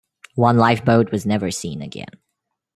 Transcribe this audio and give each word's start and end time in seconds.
One 0.33 0.57
lifeboat 0.57 1.11
was 1.11 1.27
never 1.27 1.51
seen 1.51 1.83
again. 1.83 2.09